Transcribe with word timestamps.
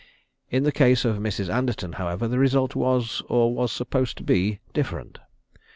In 0.49 0.63
the 0.63 0.71
case 0.71 1.05
of 1.05 1.17
Mrs. 1.17 1.47
Anderton, 1.47 1.93
however, 1.93 2.27
the 2.27 2.39
result 2.39 2.75
was, 2.75 3.21
or 3.29 3.53
was 3.53 3.71
supposed 3.71 4.17
to 4.17 4.23
be, 4.23 4.59
different. 4.73 5.19